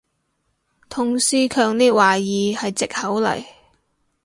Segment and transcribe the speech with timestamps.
[0.89, 3.45] 同事強烈懷疑係藉口嚟